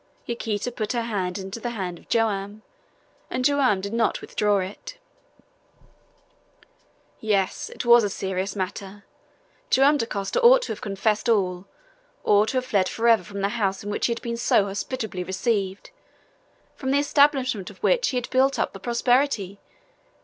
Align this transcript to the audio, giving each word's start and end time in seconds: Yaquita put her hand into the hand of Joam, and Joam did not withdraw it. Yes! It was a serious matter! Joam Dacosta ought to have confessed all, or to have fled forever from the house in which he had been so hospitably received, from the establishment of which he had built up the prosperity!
Yaquita 0.25 0.71
put 0.71 0.93
her 0.93 1.03
hand 1.03 1.37
into 1.37 1.59
the 1.59 1.69
hand 1.77 1.99
of 1.99 2.09
Joam, 2.09 2.63
and 3.29 3.45
Joam 3.45 3.81
did 3.81 3.93
not 3.93 4.19
withdraw 4.19 4.57
it. 4.57 4.97
Yes! 7.19 7.69
It 7.69 7.85
was 7.85 8.03
a 8.03 8.09
serious 8.09 8.55
matter! 8.55 9.05
Joam 9.69 9.99
Dacosta 9.99 10.41
ought 10.41 10.63
to 10.63 10.71
have 10.71 10.81
confessed 10.81 11.29
all, 11.29 11.67
or 12.23 12.47
to 12.47 12.57
have 12.57 12.65
fled 12.65 12.89
forever 12.89 13.23
from 13.23 13.41
the 13.41 13.49
house 13.49 13.83
in 13.83 13.91
which 13.91 14.07
he 14.07 14.11
had 14.11 14.23
been 14.23 14.37
so 14.37 14.65
hospitably 14.65 15.23
received, 15.23 15.91
from 16.75 16.89
the 16.89 16.97
establishment 16.97 17.69
of 17.69 17.77
which 17.83 18.07
he 18.09 18.17
had 18.17 18.27
built 18.31 18.57
up 18.57 18.73
the 18.73 18.79
prosperity! 18.79 19.59